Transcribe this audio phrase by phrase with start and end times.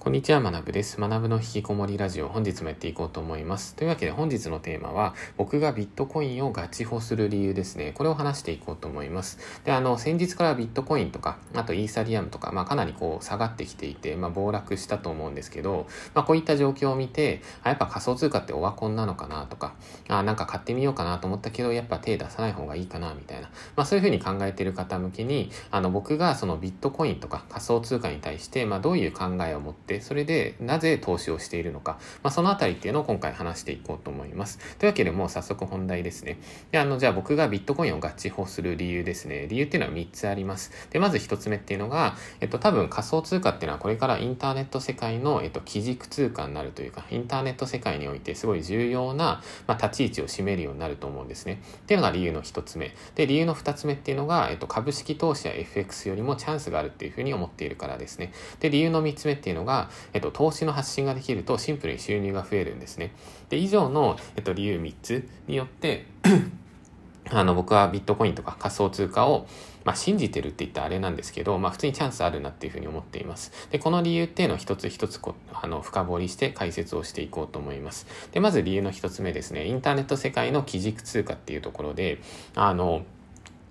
[0.00, 1.00] こんにちは、学部です。
[1.00, 3.74] 学部の引きこもりラジオ、本日もやっていこうと思います。
[3.74, 7.92] というわけで本日のテーマは、僕がビットコインをガチホする理由ですね。
[7.94, 9.38] これを話していこうと思います。
[9.64, 19.74] で、あの、先日からビットコインとか、あとイーサリアムとか、まあかなりこう下がってきていて、まあ暴落したと思うんですけど、まあこういった状況を見て、あ、やっぱ仮想通貨ってオワコンなのかなとか、
[20.06, 34.58] あ、なんか買ってみようかなと思ったけど、やっぱ手出さない方がいいかなみたいな、まあそういうふうに考えている方向けに、あの、僕がそのビットコインとか仮想通貨に対して、まあどういう考えを持って、それで、なぜ投資をしているのか、まあ、そのあたりっていうのを今回話していこうと思います。
[34.78, 36.38] というわけでもう早速本題ですね。
[36.70, 39.46] で、あの、じゃあ僕がビットコインをガチホする理由ですね。
[39.48, 40.70] 理由っていうのは3つあります。
[40.90, 51.62] で、まず1つ目っていうのが、えっと、多分仮想通貨っていうのはこれからインターネット世界の、えっと、基軸通貨になるというか、インターネット世界においてすごい重要な、まあ、立ち位置を占めるようになると思うんですね。
[51.78, 52.94] っていうのが理由の1つ目。
[53.14, 58.32] で、理由の2つ目っていうのが、えっと、株式投資や FX よりもチャンスがあるっていうふうに思っているからですね。
[58.60, 59.77] で、理由の3つ目っていうのが、
[60.12, 63.12] えっと、投資の発信ができるとシンプルに収入が増えるんですね。
[63.48, 66.06] で、以上の、えっと、理由3つによって
[67.30, 69.46] あの、僕はビットコインとか仮想通貨を、
[69.84, 73.52] まあ、信じてるって言ったらあれなんですけど、まあ、普通にチャンスあるなっていうふうに思っています。
[73.70, 78.06] で、この理由っていうのを一つ一つこあの深掘りして解説をしていこうと思います。
[78.32, 79.66] で、まず理由の一つ目ですね。
[79.66, 82.20] インターネット世界の基軸通貨っていうところで、
[82.54, 83.02] あの、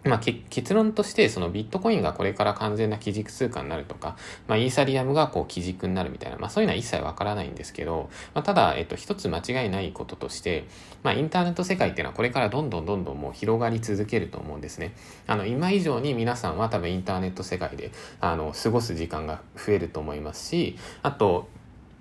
[0.04, 4.16] まあ、結論としてそのビットコインがこれから完全な基軸通貨になるとか、
[4.48, 10.66] まあ、イーサリアムがこう基軸になるみたいな、まあ、そういうのは一切わからないんですけど、まあ、ただ、えっと、一つ間違いないこととして、
[11.04, 14.94] まあ、インターネット世界っていうのはこれからどんどんどんどんもう広がり続けると思うんですね。
[15.28, 21.50] あの、今以上に皆さんは多分インターネット世界で、あの、過ごす時間が増えると思いますし、あと、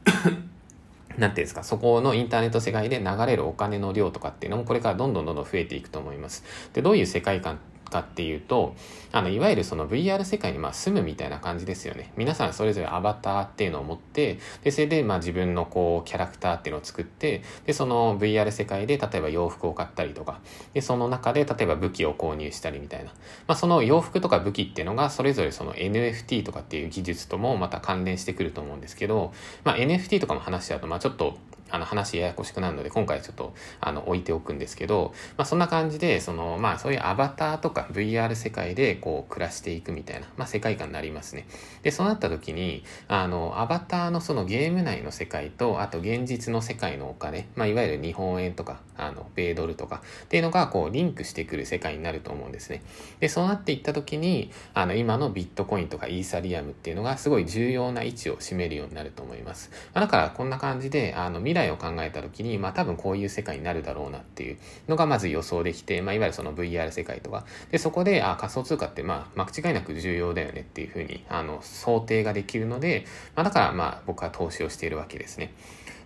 [1.19, 6.45] なんていうんですか、そこのインターネット世界で流れるお金の量とかっていうのもこれからどんどんどんどん増えていくと思います。
[6.75, 7.59] で、どういう世界観
[7.91, 8.75] かっていうと、
[9.13, 12.13] あの、いわゆるその VR 世界にまあ住むみたいな感じですよね。
[12.17, 20.41] 皆さんそれぞれアバターっていうのを持って、で、それでまあ自分のこうキャラクターっていうのを作って、で、その VR 世界で例えば洋服を買ったりとか、
[20.75, 23.11] で、その中で例えば武器を購入したりみたいな。
[23.47, 29.33] まあその洋服とか武器っていうのがそれぞれその NFT とかっていう技術ともまた関連してくると思うんですけど、
[29.65, 31.39] まあ NFT とかも話しちゃうとまあちょっと
[31.71, 41.47] あの話ややこしくなるので、今回ちょっと、あの、置いておくんですけど、まあそんな感じで、その、まあそういうアバターとか VR 世界でこう暮らしていくみたいな、まあ世界観になりますね。
[41.83, 52.83] で、そうなった時に、あの、アバターのそのゲーム内の世界と、あと現実の世界のお金、まあいわゆる日本円とか、あの、米ドルとかっていうのがこうリンクしてくる世界になると思うんですね。
[53.21, 59.71] で、そうなっていった時に、あの、今のビットコインとかイーサリアムっていうのがすごい重要な位置を占めるようになると思います。
[59.95, 64.59] まあ、だからこんな感じで、あの、未来を考えた時に、まあ多分こういう世界になるだろうなっていう
[64.89, 75.53] のがまず予想できて、まあいわゆるその VR 世界とか、で、そこで、あ、仮想通貨ってまあ間違いなく重要だよねっていうふうに、あの、想定ができるので、まあだからまあ僕は投資をしているわけですね。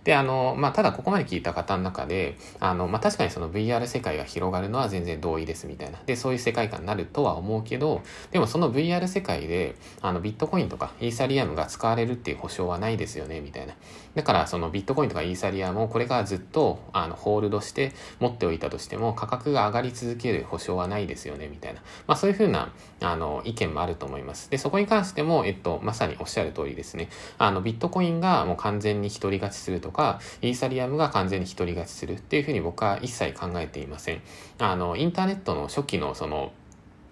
[0.03, 5.99] で、あの、まあ、ただここまで聞いた方の中で、あの、まあ、確かにその VR 世界が広がるのは全然同意ですみたいな。
[6.05, 8.01] で、そういう世界観になるとは思うけど、
[8.31, 13.75] でもその VR 世界で、あの、ビットコインとかイーサリアムが使われるっていう保証はないですよね、みたいな。
[14.15, 21.81] だから、そのビットコインとかイーサリアムをこれからずっと、あの、ホールドして持っておいたとしても、価格が上がり続ける保証はないですよね、みたいな。
[22.07, 24.49] まあ、そういうふうな、あの、意見もあると思います。
[24.49, 27.09] で、そこに関しても、えっと、まさにおっしゃる通りですね。
[27.37, 34.21] あの、ビットコインがもう完全に独り勝ちするととか、イーサリアムが完全に独り勝ちするっていうふうに僕は一切考えていません。
[34.57, 36.53] あの、インターネットの初期のその、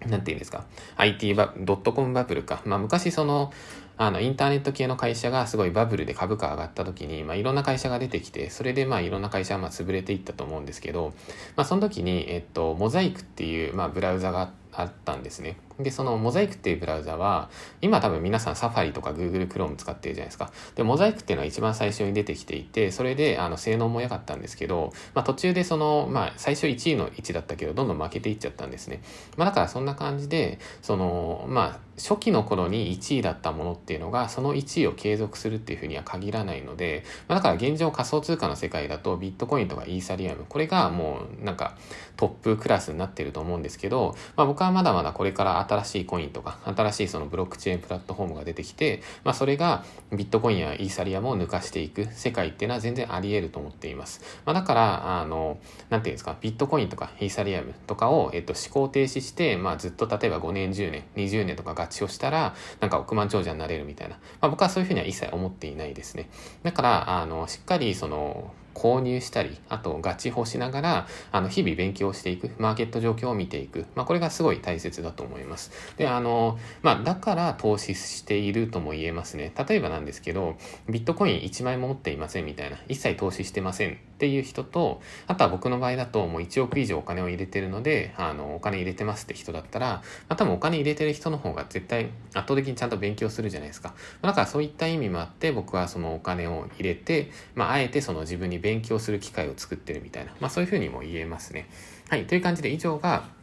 [0.07, 0.63] なんていうんですか、
[0.95, 2.61] IT バ、ドットコムバブルか。
[2.65, 3.51] まあ昔その、
[3.97, 11.13] あの、インターネット系の会社がすごいバブルで株価上がった時に、まあいろんな会社が出てきて、それでまあいろんな会社がまあ潰れていったと思うんですけど、
[11.57, 15.57] まあその時に、えっと、モザイクっていう、まあブラウザがあったんですね。
[15.79, 17.49] で、そのモザイクっていうブラウザは、
[17.81, 20.51] 今多分皆さんサファリとか Google Chrome 使ってるじゃないですか。
[20.75, 29.01] で、モザイクっていうのは一番最初に出てきていて、それで、あの、性能も良かったんですけど、まあ途中でその、まあ最初1位の位置だったけど、どんどん負けていっちゃったんですね。
[29.37, 41.77] まあだからそんな感じで、その、まあ、初期の頃に1位だったものっていうのが、その1位を継続するっていうふうには限らないので、まあだから現状仮想通貨の世界だと、ビットコインとかイーサリアム、これがもうなんか
[42.15, 54.21] トップクラスになってると思うんですけど、まあ僕はまだまだこれから新しいコインとか、新しいそのブロックチェーンプラットフォームが出てきて、まあそれがビットコインやイーサリアムを抜かしていく世界っていうのは全然あり得ると思っています。
[54.45, 64.15] まあだから、あの、なんていうんですか、ビットコインとかイーサリアムとかを、えっと、思考停止して、まあずっと例えば5年、10年、20年とか合致をしたら、なんか億万長者になれるみたいな。
[64.41, 66.29] まあ僕はそういうふうには一切思っていないですね。
[66.63, 73.85] だから、あの、しっかりその、購入したり、あとガチホしながら、あの、日々勉強していく、マーケット状況を見ていく。
[73.95, 75.71] まあ、これがすごい大切だと思います。
[75.97, 79.51] で、あの、まあ、だから投資しているとも言えますね。
[79.67, 80.55] 例えばなんですけど、
[80.87, 93.93] ビットコイン1枚も持っていませんみたいな、一切投資してませんっていう人と、あとは僕の場合だともう1億以上お金を入れてるので、あの、お金入れてますって人だったら、まあ、多分お金入れてる人の方が絶対圧倒的にちゃんと勉強するじゃないですか。
[94.21, 101.69] だからそういった意味もあって僕はそのお金を入れて、まあ、あえてその自分に勉強する機会を作ってるみたいな、まあ、そういうふうにも言えますね。
[102.09, 102.27] はい。
[102.27, 103.38] という感じで以上が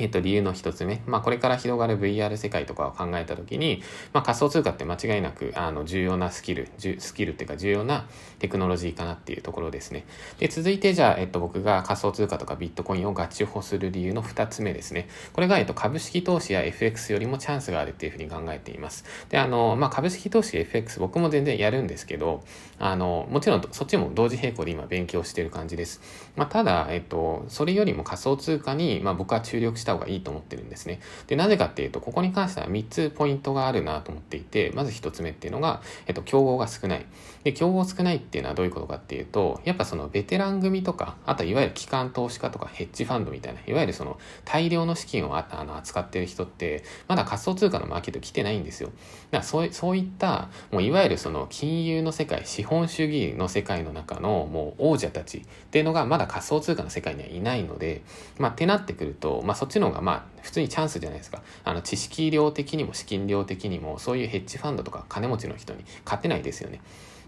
[0.00, 1.02] えっと、理由の一つ目。
[1.06, 3.80] まあ、これから広がる VR 世界とかを考えたときに、
[4.12, 6.68] まあ、仮想通貨って間違いなく、あの、重要なスキル、
[6.98, 8.08] スキルっていうか重要な
[8.40, 10.04] テクノロジーかなっていうところですね。
[10.40, 15.06] で、続いて、じゃあ、えっと、僕が仮想通貨とかビットコインをガチホする理由の二つ目ですね。
[15.32, 19.04] これが、えっと、株式投資や FX よりもチャンスがあるっていうふうに考えています。
[19.28, 22.42] で、あの、まあ、株式投資 FX 僕も全然やるんですけど、
[22.80, 26.00] あの、もちろんそっちも同時並行で今勉強してる感じです。
[26.34, 31.00] まあ、ただ、えっと、それよりも仮想通貨に、まあ、僕は注力してした方がいいと思ってるんですね。
[31.26, 37.06] で、なぜかっていうと、ここに関しては3つポイントがあるなと思っていて、まず1つ目っていうのが、えっと、競合が少ない。
[37.44, 48.88] で、競合少ないっていうのはどういうことかっていうと、やっぱそのベテラン組とか、あといわゆる機関投資家とかヘッジファンドみたいな、いわゆるその大量の資金をあの扱ってる人って、まだ仮想通貨のマーケット来てないんですよ。
[48.88, 48.96] だか
[49.38, 58.02] らそうそういった、もういわゆるその金融の世界、資本主義の世界の中のもう王者たちっていうのがまだ仮想通貨の世界にはいないので、
[58.38, 61.42] まあ、ってなってくると、まあ、そっちの方がまあ普通にチャンスじゃないですか。
[61.64, 66.80] あの、知識量的にも資金量的にも、そういうヘッジファンドとか金持ちの人に勝てないですよね。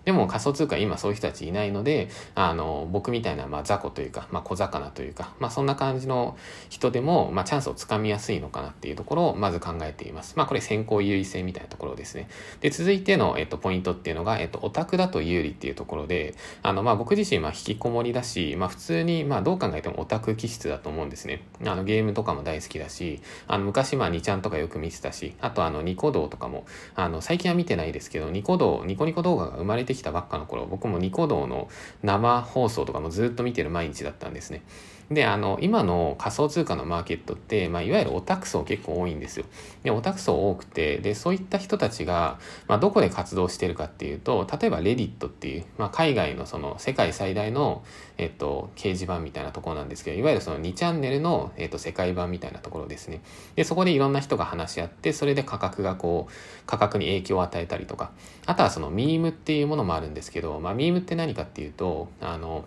[0.06, 6.37] でも仮想通貨今そういう人たちいないので、あの、僕みたいな、まあ、雑魚というか、まあ、小魚というか、まあ、そんな感じの
[6.69, 10.35] 人でも、まあ、チャンスをつかみやすいのかなっていうところをまず考えています。
[10.37, 12.29] まあ、これ先行優位性みたいなところですね。
[12.61, 21.43] で、続いての、えっと、ポイントっていうのが、えっと、オタクだと有利っていうところで、あの、まあ、僕自身、まあ、引きこもりだし、まあ、普通に、まあ、どう考えてもオタク気質だと思うんですね。
[21.64, 26.64] あの、ゲームとかも大好きだし、あの、昔、まあ、2ちゃんとかよく見てたし、あと、あの、ニコ動とかも、
[26.94, 31.69] あの、最近は見てないですけど、ニコ動、ニコニコ動画が生まれてきたばっかの頃、僕もニコ動の
[32.02, 34.62] 生放送とかもずっと見てる毎日だったんですね。
[35.11, 39.47] で、あの、今の仮想通貨のマーケットって、まあ、いわゆるオタク層結構多いんですよ。
[39.85, 47.85] で、オタク層多くて、で、そういった人たちが、まあ、どこで活動してるかっていうと、例えばレディットっていう、まあ、海外のその世界最大の、
[48.19, 53.20] えっと、掲示板みたいなところなんですけど、いわゆるその2チャンネルの、えっと、世界版みたいなところですね。
[53.55, 56.32] で、そこでいろんな人が話し合って、それで価格がこう、
[56.67, 58.11] 価格に影響を与えたりとか、
[58.44, 62.64] あとはそのミームっていうものもあるんですけど、まあ、ミームって何かっていうと、あの、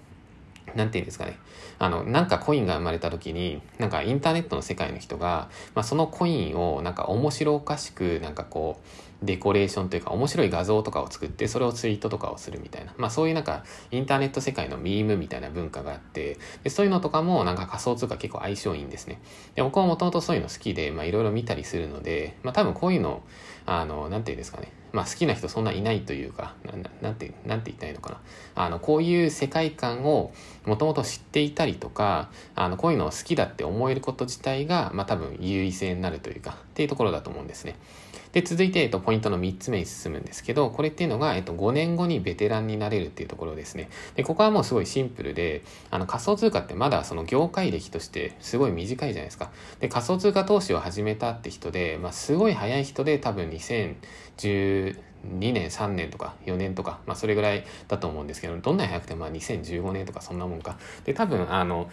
[0.76, 1.38] なんていうんですかね。
[1.78, 19.20] あの、なんかコインが生まれた時に、なんかインターネットの世界の人が、まあ、そのコインをなんか面白おかしく、なんかこう、デコレーションというか面白い画像とかを作ってそれをツイートとかをするみたいな、まあそういうなんかインターネット世界のミームみたいな文化があってでそういうのとかもなんか仮想通貨結構相性いいんですね。
[19.56, 23.22] で僕はもともとそういうの好きでまあいろいろ見たりするのでまあ多分こういうの
[23.66, 24.72] あのなんていうんですかね。
[24.92, 28.20] まあ好きな人そんないないというかなんてなんて言ったらいのかな
[28.56, 30.32] あのこういう世界観を
[30.66, 37.76] もともと知っていたりとかあのこういうのを好きだって思えること自体がまあ多分優位性になるというかっていうところだと思うんですね
[38.32, 43.90] で、続いて、えっと、ポイントの3つ目に進むんですけど、これっていうのが、えっと、5年後にベテランになれるっていうところですね。
[44.16, 49.50] で、ここはもうすごいシンプルで、あの、仮想通貨ってまだその業界歴としてすごい短いじゃないですか。
[49.80, 53.96] で、仮想通貨投資を始めたって人で、まあ、すごい早い人で多分2010、
[54.40, 54.96] 12
[55.54, 60.78] 年、3年とか4年とか、まあそれぐらいだと思うんですけど、どんなに早くてもまあ2015年とかそんなもんか。
[61.04, 61.90] で、多分あの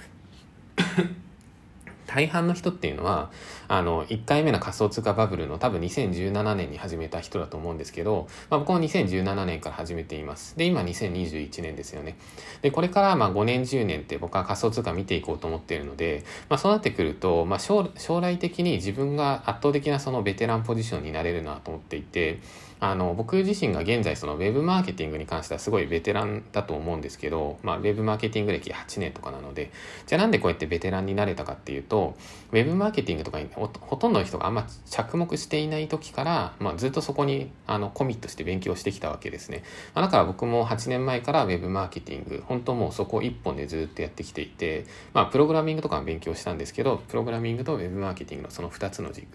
[2.16, 3.30] 大半の人っていうのは、
[3.68, 10.56] あの、1回目の仮想通貨バブルの多分2017年に始めた人だと思うんですけど、まあ、僕も2017年から始めています。
[10.56, 12.16] で、今2021年ですよね。
[12.62, 17.92] で、これからまあ5年10年って僕は仮想通貨見ていこうと思っているので、まあそうなってくると、まあ将
[18.22, 22.38] 来的に自分が圧倒的なそのベテランポジションになれるなと思っていて、
[22.78, 29.70] あの、僕自身が現在そのウェブマーケティングに関してはすごいベテランだと思うんですけど、まあウェブマーケティング歴8年とかなので、
[30.06, 32.16] じゃあなんでこうやってベテランになれたかっていうと、
[32.52, 39.62] ウェブマーケティングとかにほとんどの人があんま着目していない時から、まあずっとそこにあのコミットして勉強してきたわけですね。
[39.94, 49.26] まあ、だから僕も8年前からウェブマーケティング、本当もうそこ一本でずっとやってきていて、まあプログラミングとかも勉強したんですけど、プログラミングとウェブマーケティングのその2つの軸。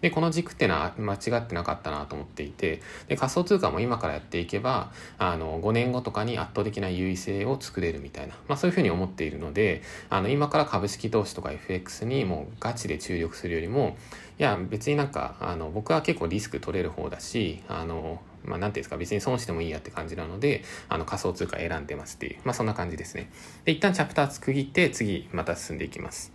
[0.00, 13.96] で、この軸ってのは間違ってなかったなと思っていて、で、仮想通貨も今からやっていけば、あの、5年後とかに圧倒的な優位性を作れるみたいな、まあそういうふうに思っているので、あの、今から株式投資とか FX にもうガチで注力するよりも、
[14.38, 23.30] いや、別になんか、あの、僕は結構リスク取れる方だし、あの、まあ、なんていうんですか、別に損してもいいやって感じなので、あの、仮想通貨選んでますっていう、まあ、そんな感じですね。
[23.64, 26.33] で、一旦チャプター区切って、次、また進んでいきます。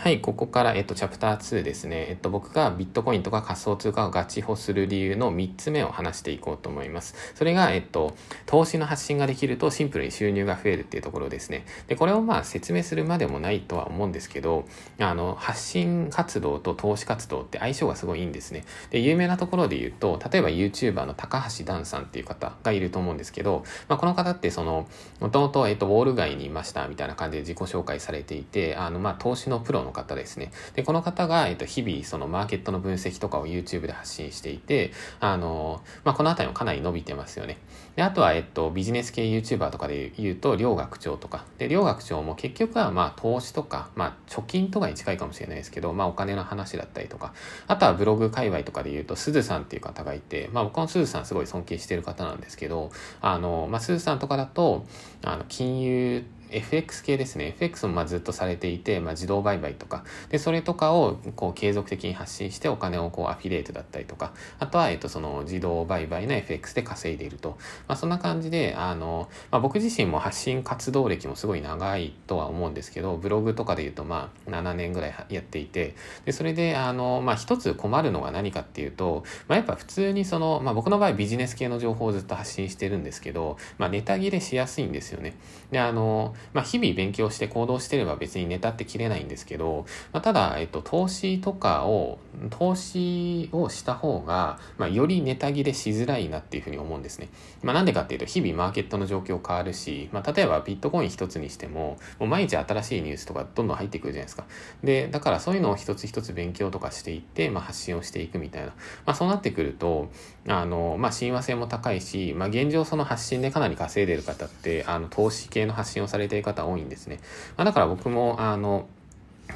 [0.00, 2.06] はい、ここから、えっと、チャプター2ですね。
[2.08, 7.34] えっと、僕がビットコインとか仮想通貨をガチホする理由の3つ目を話していこうと思います。
[7.34, 8.16] それが、えっと、
[8.46, 11.66] 投資の発信ができるとシンプルに収入が増えるっていうところですね。
[11.86, 14.64] で、これをまあ説明するまでもないとは思うんですけど、
[14.98, 18.64] あの、発信活動と投資活動って相性がすごいいいんですね。
[18.88, 24.88] で、有名なところで言うと、例えば YouTuber の高橋ダンさんっていう方がいると思うんですけど、まあ、この方ってその、
[25.20, 30.52] もともと、えっと、ウォール街にいましたみたいな感じで自己紹介されていて、あの、まあ、投資のプロの方ですね。
[30.74, 37.58] で、この方が、えっと、日々、そのマーケットの分析とかを YouTube で発信していて、あの、まあ、この辺りもかなり伸びてますよね。
[37.96, 41.44] で、あとは、えっと、ビジネス系 YouTuber とかで言うと、両学長とか。
[41.58, 47.34] で、両学長も結局は、まあ、投資とか、まあ、貯金とかに近いかもしれないですけど、まあ、お金の話だったりとか、
[47.66, 54.86] あとはブログ界隈とかで言うと、すずさんっていう方がいて、まあ、僕のすずさんすごい尊敬してる方なんですけど、あの、まあ、すずさんとかだと、
[55.22, 57.48] あの、金融 FX 系ですね。
[57.48, 67.58] FX もまずっとされていて、まあ、自動売買とか、で、それとかをこう継続的に発信してお金をこうアフィリエイトだったりとか、あとは、えっと、その自動売買の FX で稼いでいると。
[67.88, 85.34] まあ、そんな感じで、あの、まあ、僕自身も発信活動歴もすごい長いとは思うんですけど、ブログとかで言うと、まあ、7年ぐらいやっていて、で、それで、あの、まあ、一つ困るのが何かっていうと、まあ、やっぱ普通にその、まあ、僕の場合ビジネス系の情報をずっと発信してるんですけど、まあ、ネタ切れしやすいんですよね。
[85.70, 92.18] で、あの、まあ、日々勉強して行動してれば別にネタって切れないんですけど、まあ、ただ、えっと、投資とかを、
[92.50, 97.28] 投資をした方が、まあ、よりネタ切れしづらいなっていうふうに思うんですね。
[97.62, 104.44] まあ、なんでかっていうと、日々マーケットの状況変わるし、まあ、例えばビットコイン一つにしても、もう毎日新しいニュースとかどんどん入ってくるじゃないですか。
[104.82, 108.68] で、だからそういうのを一つ一つ勉強とかしていって、まあ、発信をしていくみたいな。
[108.68, 108.74] ま
[109.12, 110.10] あ、そうなってくると、
[110.48, 117.18] あの、まあ、親和性も高いし、まあ、現状その発信でかなり稼いでる方って、あの、投資系の発信をされている方多いんですね。
[117.56, 118.86] まあ、だから僕も、あの、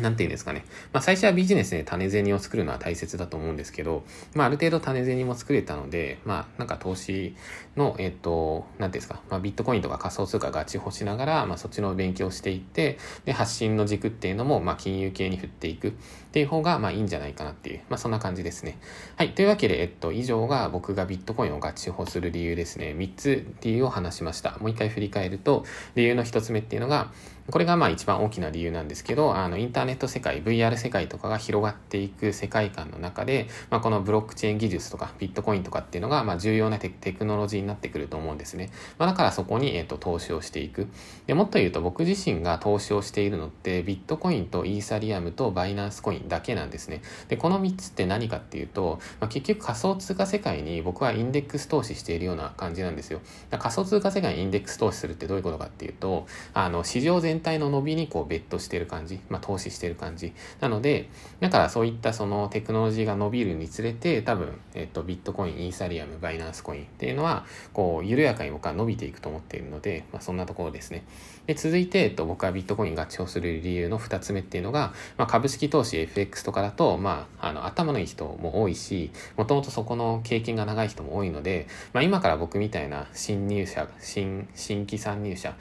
[0.00, 0.64] なんていうんですかね。
[0.92, 7.36] まあ最初はビジネスで種銭を作るのは大切だと思うんですけど、まあある程度種銭も作れたので、まあなんか投資
[7.76, 15.92] の、えっと、なんていうんですか、まあビットコインとか仮想通貨ガチホしながら、まあそっちの勉強していって、で、発信の軸っていうのも、まあ金融系に振っていくっ
[16.32, 18.78] ていう方が、まあいいんじゃないかなっていう、まあそんな感じですね。
[19.16, 19.34] はい。
[19.34, 22.94] というわけで、えっと、以上が僕がビットコインをガチホする理由ですね。
[22.96, 24.58] 3つ理由を話しました。
[24.58, 27.12] もう一回振り返ると、理由の1つ目っていうのが、
[27.50, 38.70] これがまあ一番大きな理由なんですけど、あの、インターーネット世界、VR 世界とかが広がっていく世界観の中で、まあ、このブロックチェーン技術とかビットコインとかっていうのが、まあ、重要なテクノロジーになってくると思うんですね。
[38.98, 40.88] まあ、だからそこに、えっ、と、投資をしていく。
[41.26, 47.02] で、もっと言うと僕自身が投資をしているのって、ビットコインとイーサリアムとバイナンスコインだけなんですね。
[47.28, 53.20] で、この3つって何かっていうと、まあ、結局仮想通貨世界に僕はインデックス投資しているような感じなんですよ。
[53.50, 60.32] 仮想通貨世界にインデックス投資するってどういうことかっていうと、あの、市場全体の伸びにこうベットしてる感じ、まあ、投資してる感じ。
[60.60, 61.08] なので、
[61.40, 71.04] だからそういったそのテクノロジーが伸びるにつれて、多分、えっと、ビットコイン、イーサリアム、バイナンスコインっていうのは、こう、緩やかに僕は伸びていくと思っているので、まあ、そんなところですね。
[71.46, 85.54] で、続いて、えっと、僕はビットコイン合致をする理由の2つ目っていうのが、まあ、株式投資 FX とかだと、まあ、あの、頭のいい人も多いし、もともとそこの経験が長い人も多いので、まあ、今から僕みたいな新入社、新、新規参入者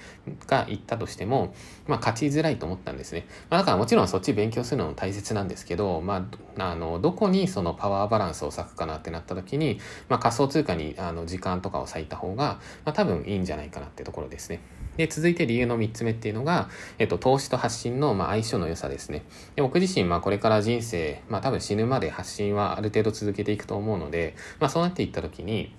[0.47, 1.53] が行ったとしても、
[1.87, 3.25] まあ、勝ちづらいと思ったんですね。
[3.49, 9.79] まあ、だからもちろんそっち勉強するのも大切なんですけど、まあ、あの、どこにそのパワーバランスを割くかなってなった時に、
[10.09, 14.61] まあ、仮想通貨にあの時間とかを割いた方が、まあ、多分いいんじゃないかなってところですね。
[14.97, 16.69] で、続いて理由の3つ目っていうのが、
[16.99, 19.23] えっと、投資と発信の、まあ、相性の良さですね。
[19.55, 25.73] で僕自身、まあ、これから人生、まあ、多分死ぬまで発信はある程度続けていくと思うので、まあ、そうなっていった時に、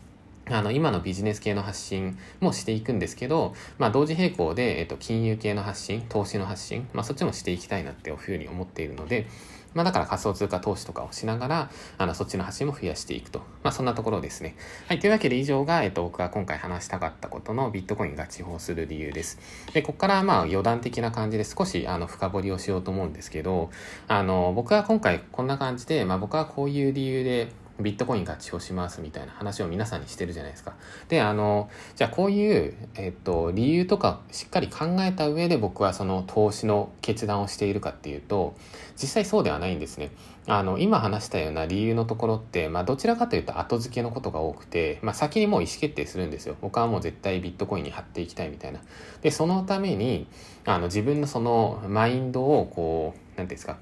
[0.50, 9.26] あの、今のビジネス系の発信もしていくんですけど、まあ、同時並行で、えっと、金融系の発信、投資の発信、まあ、そっちもしていきたいなっていうふうに思っているので、
[9.74, 13.40] まあ、だから仮想通貨投資とかをしながら、あの、そっちの発信も増やしていくと。
[13.62, 14.56] まあ、そんなところですね。
[14.86, 15.00] はい。
[15.00, 19.38] というわけで以上が、えっと、僕が今回話したかったことのビットコインが地方する理由です。
[19.72, 23.70] で、ここからまあ余談的な感じで少し、あの、深掘りをしようと思うんですけど、
[24.06, 27.50] あの、僕は今回こんな感じで、まあ、僕はこういう理由で、
[27.80, 30.74] ビットコイン合致をしますみたいな話を皆さんにしてるじゃないですか。
[31.08, 38.54] で、あの、じゃあこういう、えっと、理由とかしっかり考えた上で僕はその投資の決断をしているかっていうと、
[38.96, 40.12] 実際そうではないんですね。
[40.46, 46.56] あの、今話したような理由のところって、まあどちらかというと後付けのことが多くて、まあ先にもう意思決定するんですよ。
[46.60, 48.80] 僕はもう絶対ビットコインに貼っていきたいみたいな。
[49.22, 50.28] で、そのために、
[50.64, 53.78] あの自分のそのマインドをこう、なんていうんですか、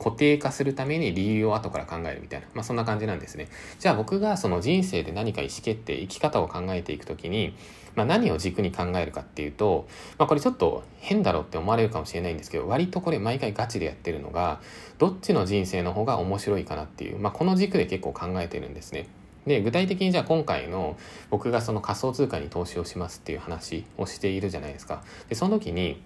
[0.00, 3.48] 固定化するために理由を後から考えるみたいな、まあ、そんな感じなんですね。
[3.78, 7.54] じゃあ僕がその人生で何か意思決定、生き方を考えていくときに、
[7.94, 14.62] まあ、何を軸に考えるかっていうと、まあ、これちょっと変だろうって思われるかもしれないんですけど、割とこれ毎回ガチでやってるのが、
[14.96, 19.06] どっちの人生の方が面白いかなっていう、まあ、この軸で結構考えてるんですね。
[19.46, 20.98] で具体的にじゃあ今回の
[21.30, 25.02] 僕がその仮想通貨に投資をしますっていう話をしているじゃないですか。
[25.28, 26.00] でその時に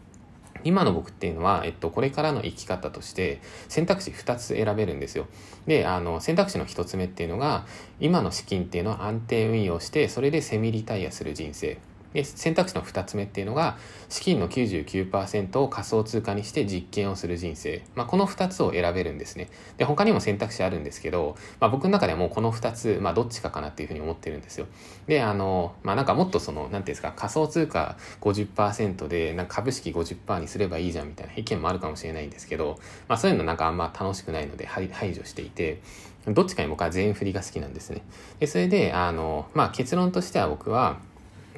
[0.65, 5.27] 今の僕っていうのは、えっと、これからの生き方として選択肢2つ選べるんですよ。
[5.67, 7.67] で、あの、選択肢の1つ目っていうのが、
[8.01, 11.79] 今の資金っていうのは安定運用して、それでセミリタイアする人生。
[12.15, 13.77] で選択肢の2つ目っていうのが
[14.09, 19.49] 資金の99%を仮想通貨にして実験をする人生、まあ、この2つを選べるんですね。
[19.77, 24.67] で他にも選択肢あるんですけど、まあ、僕の中でもこの2つ、まあ、どっちかかなっていうふうに思ってるんですよ。
[25.09, 32.79] であのまあなんかもっとその何ていうんですか仮想通貨50%でなんか株式50%にすればいいじゃんみたいな意見もあるかもしれないんですけど、
[33.09, 35.81] まあ、そういうのなんかあんま楽しくないので排除していて
[36.29, 38.03] どっちかに僕は全振りが好きなんですね。
[38.39, 40.99] でそれであの、まあ、結論としては僕は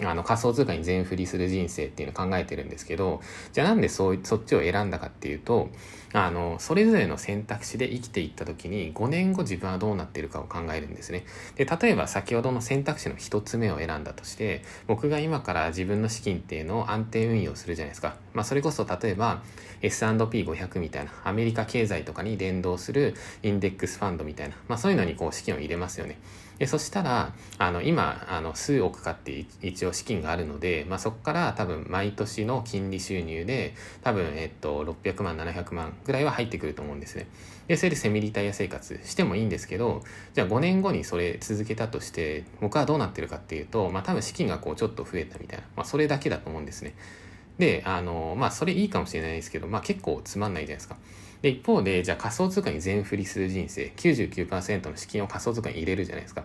[0.02, 3.20] あの仮想通貨に全振りする人生っていうのを考えてるんですけど、
[3.52, 5.70] じゃあなんでそうそっちを選んだかっていうと、
[6.12, 11.24] あの、それぞれの選択肢で生きていった時に5年後自分はどうなってるかを考えるんですね。
[11.56, 18.16] で、例えば先ほどの選択肢の1つ目を選んだとして、僕が今から自分の資金っていうのを安定運用するじゃないですか。
[18.34, 19.42] まあそれこそ例えば
[19.82, 26.18] S&P500 みたいなアメリカ経済とかに連動するインデックスファンドみたいな、まあそういうのにこう資金を入れますよね。
[26.58, 37.26] でそしたらあの今あの数億かって一応資金があるので、まあ、そこから多分毎年の金利収入で多分、えっと、600万700万ぐらいは入ってくると思うんですね。
[37.68, 40.02] でそれでセミリタイア生活してもいいんですけど
[40.34, 46.94] じゃあ5年後にそれ続けたとして僕はどうなってるかっていうと、まあ、多分資金がこうちょっと増えたみたいな、まあ、それだけだと思うんですね。
[47.58, 50.96] であのまあそれいいかもしれないですけど、まあ、結構つまんないじゃないですか。
[51.46, 56.42] で、一方で、じゃあ仮想通貨に全振りする人生、99%の資金を仮想通貨に入れるじゃないですか。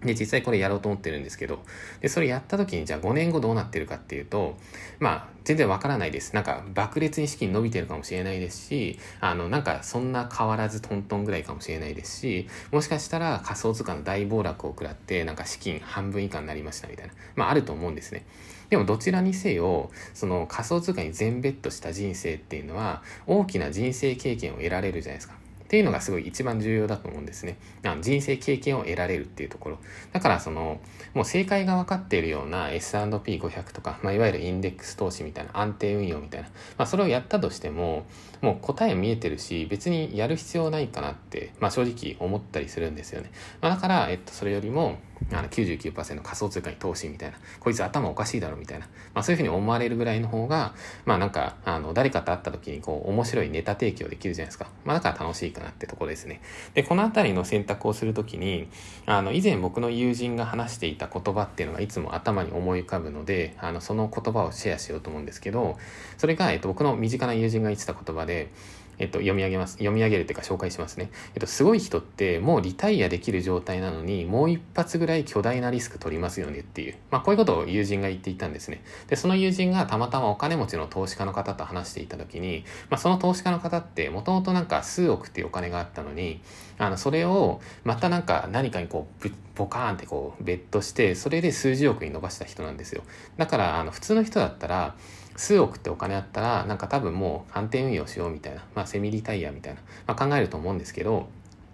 [0.00, 1.58] で、実際これやろうと思ってるんですけど、
[2.00, 4.56] で、それやった時に、じゃあ5年後どうなってるかっていうと、
[5.00, 6.34] まあ、全然わからないです。
[6.34, 17.12] なんか、爆裂に資金伸びてるかもしれないですし、あの、なんか、そんな変わらずトントンぐらいかもしれないですし、もしかしたら仮想通貨の大暴落を食らって、なんか資金半分以下になりましたみたいな。
[17.36, 18.24] まあ、あると思うんですね。
[18.72, 25.34] でもどちらにせよ、その仮想通貨に全ベットした人生っていうのは、大きな人生経験を得られるじゃないですか。
[25.34, 27.58] っていうのがすごい一番重要だと思うんですね。
[27.84, 29.78] あの人生経験を得られるっていうところ。
[30.14, 30.80] だからその、
[31.12, 38.06] もう正解が分かっているような S&P500 とか、まあ、いわゆるインデックス投資みたいな安定運用みたいな、まあ、それをやったとしても、
[38.40, 43.30] もう答え見えてるし、別にやる必要ないかなって、まあ、正直思ったりするんですよね。
[43.60, 44.96] まあ、だから、えっと、それよりも、
[45.32, 54.66] あの99%仮想通貨に投資みたいな、こいつ頭おかしいだろみたいな、まあそういうふうに思われるぐらいの方が、まあなんか、あの、誰かと会った時にこう、面白いネタ提供できるじゃないですか。
[54.84, 56.40] まあだから楽しいかなってところですね。
[56.74, 58.68] で、このあたりの選択をするときに、
[59.06, 65.78] あの、以前僕の友人が話していた言葉っていうのがいつも頭に思い浮かぶので、あの、その言葉をシェアしようと思うんですけど、
[66.18, 68.50] それが、えっと、僕の身近な友人が言ってた言葉で、
[68.98, 69.72] えっと、読み上げます。
[69.74, 71.10] 読み上げるというか紹介しますね。
[71.34, 78.82] えっと、すごい人ってもうリタイアできる状態なのに、もう一発ぐらい巨大なリスク取りますよねっていう、まあ、こういうことを友人が言っていたんですね。
[79.08, 86.40] で、その友人がたまたまお金持ちの投資家の方と話していた時に、まあ、その投資家の方ってもともとなんか数億っていうお金があったのに、
[86.78, 93.02] あの、それをまたなんか何かにこう、ボカーンってこう、ベットして、それで数十億に伸ばした人なんですよ。
[93.36, 94.94] だから、あの、普通の人だったら、
[95.36, 101.28] 数億ってお金あったら、なんか多分もう反転運用しようみたいな、まあセミリタイヤみたいな、まあ、考えると思うんですけど、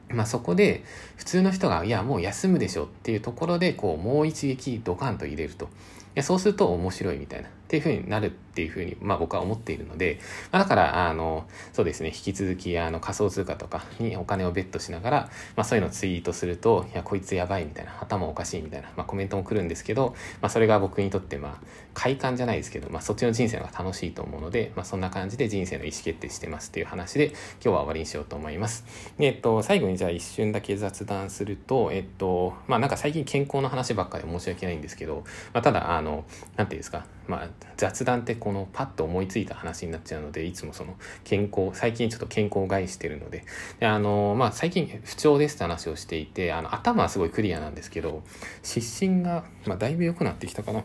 [0.08, 0.84] まあそこで
[1.16, 5.66] 普通の人が、いやもう休むでしょっていうところで、こうもう一撃ドカンと入れると。
[5.66, 5.68] い
[6.14, 7.48] やそうすると面白いみたいな。
[7.68, 10.18] っていうふうになるっていうふうに、まあ僕は思っているので、
[10.50, 28.86] まあ、だから、あの、そうですね、引き続き、あの、仮想通貨とかにお金をベットしながら、まあそういうのをツイートすると、いや、こいつやばいみたいな、頭おかしいみたいな、まあコメントも来るんですけど、まあそれが僕にとって、まあ、快感じゃないですけど、まあそっちの人生の方が楽しいと思うので、まあそんな感じで人生の意思決定してますっていう話で、今日は終わりにしようと思います。
[29.18, 36.24] えっと、最後にじゃあ一瞬だけ雑談すると、えっと、まあなんか最近健康の話ばっかで申し訳ないんですけど、まあただ、あの、
[36.56, 43.44] なんていうんですか、まあ雑談ってこのパッと思いついた話になっちゃうのでいつもその健康最近ちょっと健康を害してるので。
[43.78, 48.22] であのまあ最近不調ですって話をしていてあの頭はすごいクリアなんですけど
[48.62, 50.82] 失神が、まあ、だいぶ良くなってきたかな。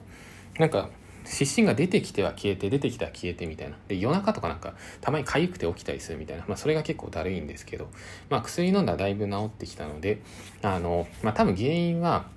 [0.59, 0.89] なんか
[1.25, 3.77] 失神が出てきては消えて出てきては消えてみたいな。
[3.87, 7.87] で夜中とかなんかたまに痒くて起きたりするみたいな、まあ、それが結構だるいんですけど、
[8.29, 10.21] まあ、薬飲んだらだいぶ治ってきたので
[10.61, 12.27] あの、まあ、多分原因は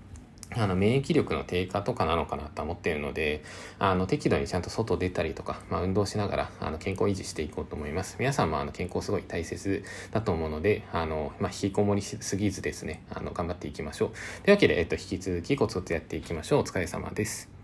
[0.55, 3.43] あの、免疫力の低下とかなのかなと思っているので、
[3.79, 8.17] あの、適度にちゃんと外出たりとか、まあ、運動しながら、あの、健康維持していこうと思います。
[8.19, 14.11] 皆さんも、あの、健康すごい大切だと思うので、あの、まあ、引きこもりすぎずですね、あの、頑張っていきましょう。
[14.45, 16.61] というわけで、えっと、引き続きコツコツやっていきましょう。
[16.61, 17.56] お疲れ様です。